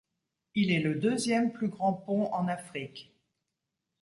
Il 0.55 0.71
est 0.71 0.79
le 0.79 0.95
deuxième 0.95 1.51
plus 1.53 1.67
grand 1.67 1.93
pont 1.93 2.25
en 2.33 2.47
Afrique. 2.47 3.13